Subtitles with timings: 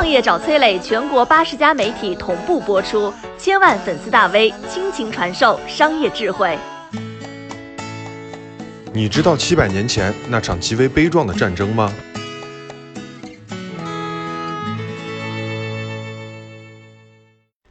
[0.00, 6.58] 创业找崔磊，全国八十家媒体同步播出，千万粉丝大 V 倾情传授商业智慧。
[8.94, 11.92] 你知道七百年前那场极为悲壮的战争吗？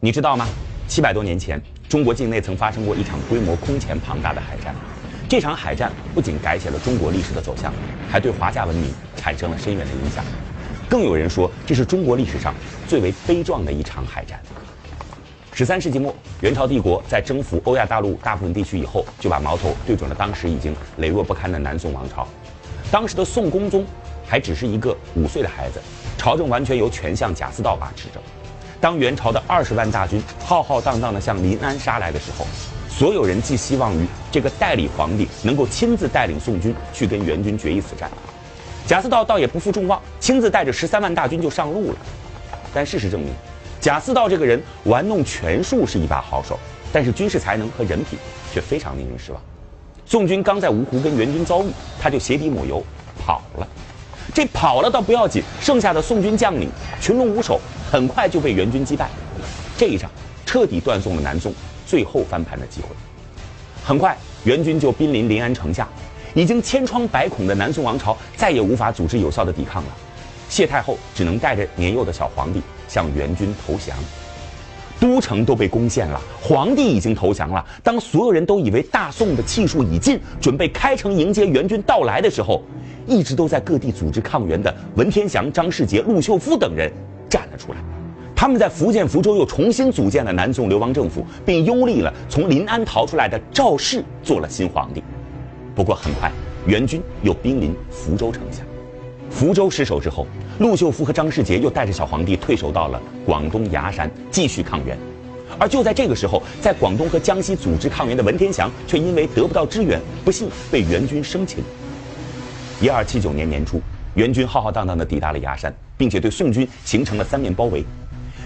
[0.00, 0.48] 你知道吗？
[0.88, 4.74] 七百多年前，中国境内曾发生过一场规模空前庞大的海战。
[5.28, 7.72] 这场海战不仅改写了中国历史的走向，
[8.10, 10.24] 还对华夏文明产生了深远的影响。
[10.88, 12.54] 更有人说，这是中国历史上
[12.86, 14.40] 最为悲壮的一场海战。
[15.52, 22.28] 十三世纪末，元朝帝国在征服欧亚大陆大部分地区以后，就把矛头对准了当时已经羸弱不堪的南宋王朝。
[22.90, 23.84] 当时的宋恭宗
[24.24, 25.80] 还只是一个五岁的孩子，
[26.16, 28.20] 朝政完全由权相贾似道把持着。
[28.80, 32.46] 当元朝的二十万大军浩浩荡荡地向临安杀来的时候，
[32.88, 38.10] 所有人寄希望于这个代理皇帝能够亲自带领宋军去跟元军决一死战。
[38.86, 41.98] 贾似道倒也不负众望，亲自带着十三万大军就上路了。
[42.72, 43.32] 但事实证明，
[43.80, 46.56] 贾似道这个人玩弄权术是一把好手，
[46.92, 48.16] 但是军事才能和人品
[48.54, 49.42] 却非常令人失望。
[50.04, 51.66] 宋军刚在芜湖跟元军遭遇，
[52.00, 52.80] 他就鞋底抹油
[53.18, 53.66] 跑了。
[54.32, 56.70] 这跑了倒不要紧，剩下的宋军将领
[57.00, 59.08] 群龙无首，很快就被元军击败。
[59.76, 60.08] 这一仗
[60.44, 61.52] 彻底断送了南宋
[61.84, 62.88] 最后翻盘的机会。
[63.84, 65.88] 很快，元军就兵临临安城下。
[66.36, 69.88] 已经千疮百孔的南宋王朝再也无法组织有效的抵抗了，
[70.50, 73.96] 谢太后只能带着年幼的小皇帝向元军投降，
[75.00, 77.64] 都城都被攻陷了，皇帝已经投降了。
[77.82, 82.62] 当所有人都以为大宋的气数已尽，准备开城迎接元军到来的时候，
[83.06, 86.92] 一直都在各地组织抗元的文天祥、张世杰、陆秀夫等人
[87.30, 87.78] 站了出来，
[88.34, 95.02] 他们在福建福州又重新组建了南宋流亡政府，并拥立了从临安逃出来的赵氏做了新皇帝。
[95.76, 96.32] 不过很快，
[96.66, 98.62] 元军又兵临福州城下。
[99.28, 100.26] 福州失守之后，
[100.58, 104.96] 陆秀夫和张世杰又带着小皇帝退守到了广东崖山，继续抗元。
[105.58, 111.62] 而就在这个时候，在广东和江西组织抗元的文天祥，却因为得不到支援，不幸被元军生擒。
[112.80, 113.78] 一二七九年年初，
[114.14, 117.84] 元军浩浩荡荡地抵达了崖山，并且对宋军形成了三面包围。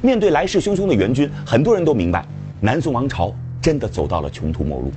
[0.03, 2.27] 面对来势汹汹的元军，很多人都明白，
[2.61, 3.33] 南宋王朝
[3.63, 4.91] 真的走到了穷途末路。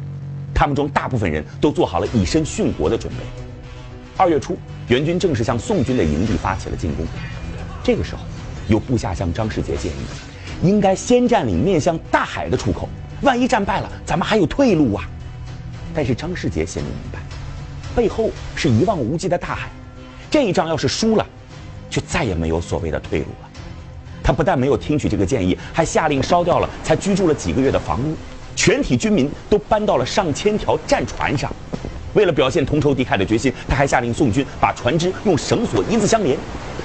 [0.54, 3.20] 他们中大部分人都做好了以身殉国的准备。
[4.16, 7.06] 二月初，元军正式向宋军的营地发起了进攻。
[7.84, 8.22] 这个时候，
[8.68, 9.96] 有部下向张世杰建议，
[10.62, 12.88] 应该先占领面向大海的出口，
[13.22, 15.04] 万一战败了，咱们还有退路啊。
[15.94, 17.20] 但是张世杰心里明白，
[17.96, 19.70] 背后是一望无际的大海，
[20.30, 21.26] 这一仗要是输了，
[21.90, 23.50] 就再也没有所谓的退路了。
[24.24, 28.16] 他不但没有听取这个建议，还下令烧掉了才居住了几个月的房屋。
[28.56, 31.52] 全体军民都搬到了上千条战船上，
[32.14, 36.38] 为了表现同仇敌忾的决心，他还下令宋军把船只用绳索一字相连。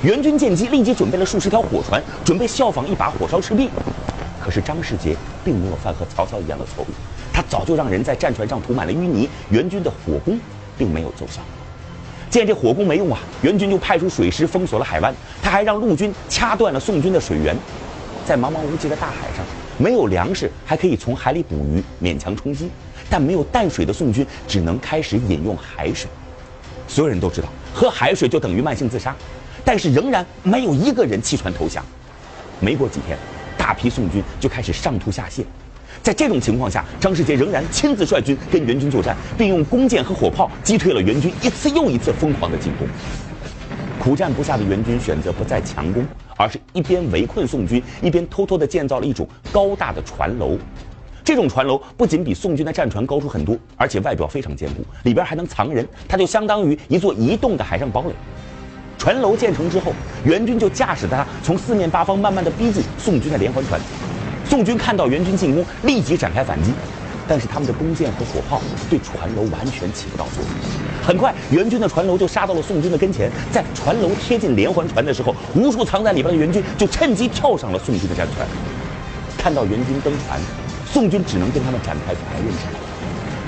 [0.03, 3.69] 元军见机，立即准备了数十条火船，准备效仿一把火烧赤壁。
[4.41, 6.87] 可是张世杰并没有犯和曹操一样的错误，
[7.33, 10.39] 他早就让人在战船上涂满了淤泥，元军的火攻
[10.79, 11.41] 并没有奏效。
[12.31, 17.57] 见这火攻没用啊，元军就派出水师封锁了海湾，他还让陆军掐断了宋军的水源，
[18.27, 19.45] 在茫茫无际的大海上。
[19.79, 22.67] 没有粮食，还可以从海里捕鱼，勉强充饥；
[23.09, 26.11] 但没有淡水的宋军只能开始饮用海水。
[26.89, 29.15] 所有人都知道，喝海水就等于慢性自杀，
[29.65, 31.85] 但是仍然没有一个人弃船投降。
[32.61, 33.17] 没过几天，
[33.57, 35.45] 大批宋军就开始上吐下泻。
[36.03, 42.89] 在这种情况下，张世杰仍然亲自率军跟元军作战，并用弓箭和火炮击退了元军一次又一次疯狂的进攻。
[44.01, 46.05] 苦战不下的元军选择不再强攻。
[46.39, 50.57] 而是一边围困宋军，一边偷偷地建造了一种高大的船楼。
[51.25, 55.87] 这种船楼不仅比宋军的战船高出很多，而且外表非常坚固，里边还能藏人。
[56.09, 58.13] 它就相当于一座移动的海上堡垒。
[58.97, 59.93] 船楼建成之后，
[60.25, 63.79] 元军就驾驶着它从四面八方慢慢地逼近宋军的连环船。
[64.45, 66.73] 宋军看到元军进攻，立即展开反击。
[67.27, 70.78] 但是他们的弓箭和火炮对船楼完全起不到作用。
[71.09, 73.31] 很快，援军的船楼就杀到了宋军的跟前。
[73.51, 78.47] 在船楼贴近连环船的时候，无数藏在里边的援军就趁机跳上了宋军的战船。
[79.39, 80.39] 看到援军登船，
[80.85, 82.65] 宋军只能跟他们展开白刃战。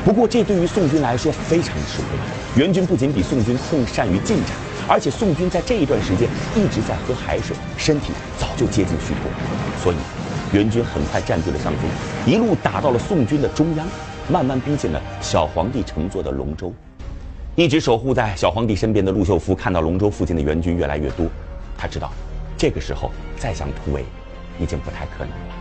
[0.06, 2.62] 不过，这对于宋军来说非常吃亏。
[2.62, 4.56] 援军不仅比宋军更善于近战，
[4.88, 6.26] 而且宋军在这一段时间
[6.56, 9.30] 一直在喝海水，身体早就接近虚脱，
[9.82, 9.96] 所以。
[10.52, 11.82] 援军很快占据了上风，
[12.26, 13.86] 一路打到了宋军的中央，
[14.28, 16.72] 慢慢逼近了小皇帝乘坐的龙舟。
[17.60, 21.26] 一直守护在小皇帝身边的陆秀夫看到龙舟附近的援军越来越多，
[21.76, 22.10] 他知道
[22.56, 24.02] 这个时候再想突围
[24.58, 25.54] 已经不太可能了。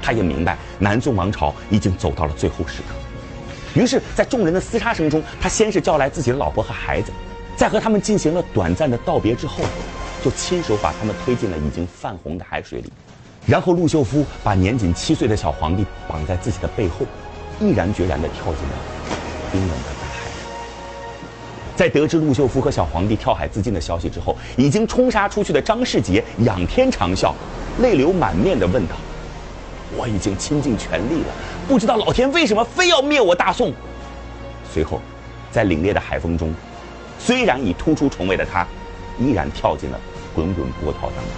[0.00, 7.12] 他也明白南宋王朝已经走到了最后时刻，于是，在众人的厮杀声中，他先是叫来自己的老婆和孩子，
[7.54, 9.62] 在和他们进行了短暂的道别之后，
[10.24, 12.90] 就亲手把他们推进了已经泛红的海水里。
[13.44, 17.04] 然后陆秀夫把年仅七岁的小皇帝绑在自己的背后，
[17.60, 18.74] 毅然决然地跳进了
[19.52, 20.01] 冰冷的。
[21.82, 27.32] 在得知陆秀夫和小皇帝跳海自尽的消息之后，已经冲杀出去的张世杰仰天长啸，
[27.80, 28.94] 泪流满面地问道
[29.98, 31.34] ：“我已经倾尽全力了，
[31.66, 33.72] 不知道老天为什么非要灭我大宋？”
[34.72, 35.00] 随后，
[35.50, 36.54] 在凛冽的海风中，
[37.18, 38.64] 虽然已突出重围的他，
[39.18, 39.98] 依然跳进了
[40.36, 41.34] 滚滚波涛当中。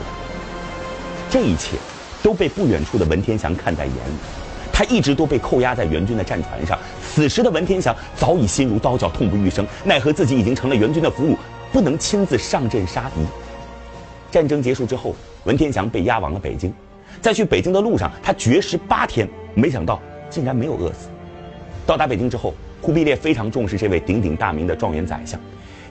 [1.31, 1.79] 这一切。
[2.23, 4.17] 都被不远处的文天祥看在眼里，
[4.75, 6.77] 他一直都被扣押在援军的战船上。
[7.01, 9.65] 此时的文天祥早已心如刀绞，痛不欲生。
[9.85, 11.37] 奈何自己已经成了援军的俘虏，
[11.73, 13.21] 不能亲自上阵杀敌。
[14.33, 16.75] 战争结束之后，文天祥被押往了北京。
[17.21, 21.09] 在去北京的路上，他绝食八天，没想到竟然没有饿死。
[21.87, 25.39] 到达北京之后，忽必烈非常重视这位鼎鼎大名的状元宰相。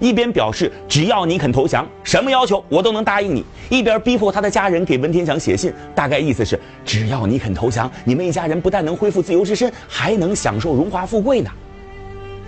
[0.03, 11.49] 一边表示只要你肯投降，什么要求我都能答应你；一边逼迫他的家人给文天祥写信，大概意思是只要你肯投降，你们一家人不但能恢复自由之身，还能享受荣华富贵呢。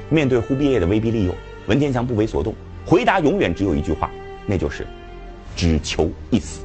[0.10, 1.34] 面对忽必烈的威逼利诱，
[1.68, 2.54] 文天祥不为所动，
[2.86, 4.12] 回答永远只有一句话，
[4.46, 4.86] 那就是
[5.56, 6.60] 只求一死。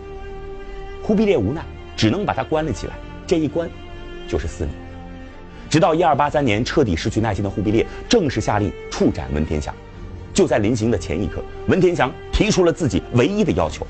[1.04, 1.62] 忽必烈无奈，
[1.96, 2.94] 只能把他关了起来，
[3.28, 3.70] 这一关
[4.26, 4.74] 就是四年。
[5.68, 9.72] 直到一二八三年，彻底失去耐心的忽必烈正式下令处斩文天祥。
[10.32, 13.86] 就在临行的前一刻，文天祥提出了自己唯一的要求，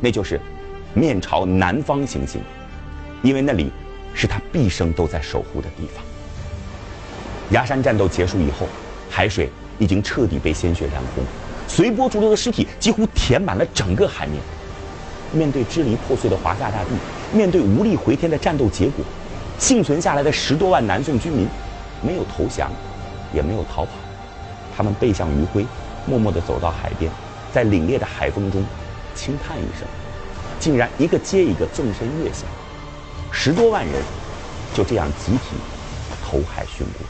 [0.00, 0.40] 那就是
[0.94, 2.40] 面朝南方行刑，
[3.22, 3.70] 因为那里
[4.14, 6.02] 是他毕生都在守护的地方。
[7.50, 8.66] 崖山战斗结束以后，
[9.10, 11.22] 海水已经彻底被鲜血染红，
[11.66, 14.40] 随波逐流的尸体几乎填满了整个海面。
[15.32, 16.90] 面对支离破碎的华夏大地，
[17.32, 19.04] 面对无力回天的战斗结果，
[19.58, 21.46] 幸存下来的十多万南宋军民，
[22.02, 22.70] 没有投降，
[23.34, 23.90] 也没有逃跑。
[24.78, 25.66] 他们背向余晖，
[26.06, 27.10] 默默地走到海边，
[27.52, 28.64] 在凛冽的海风中
[29.12, 29.88] 轻叹一声，
[30.60, 32.44] 竟然一个接一个纵身跃下，
[33.32, 34.00] 十多万人
[34.72, 35.56] 就这样集体
[36.24, 37.04] 投海殉国。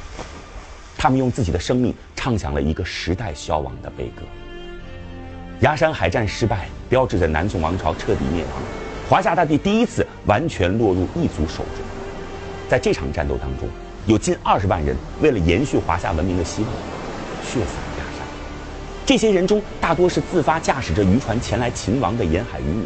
[0.96, 4.22] 他们用自己的生命唱响了一个时代消亡的悲歌。
[5.60, 8.52] 崖山海战失败，标志着南宋王朝彻底灭亡，
[9.10, 11.84] 华夏大地第一次完全落入异族手中。
[12.66, 13.68] 在这场战斗当中，
[14.06, 16.70] 有近二十万人为了延续华夏文明的希望。
[17.50, 18.26] 血洒崖山，
[19.06, 22.84] 这些人中大多是自发驾驶着渔船前来勤王的沿海渔民。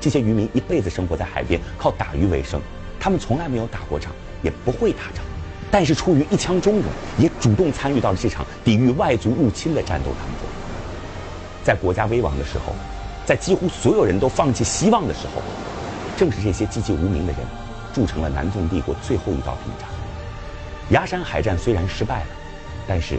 [0.00, 2.60] 这些渔民一辈子生活在海边，靠打鱼为生。
[2.98, 4.10] 他们从来没有打过仗，
[4.42, 5.22] 也不会打仗，
[5.70, 6.84] 但是出于一腔忠勇，
[7.18, 10.48] 也主动参与到了这场抵御外族入侵的战斗当中。
[11.62, 12.74] 在国家危亡的时候，
[13.26, 15.42] 在几乎所有人都放弃希望的时候，
[16.16, 17.40] 正是这些籍籍无名的人，
[17.94, 19.88] 铸成了南宋帝国最后一道屏障。
[20.90, 22.26] 崖山海战虽然失败了，
[22.86, 23.18] 但是。